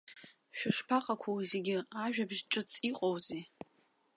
Шәышԥаҟақәоу 0.57 1.37
зегьы, 1.51 1.77
ажәабжь 2.03 2.41
ҿыцс 2.51 2.73
иҟоузеи? 2.89 3.43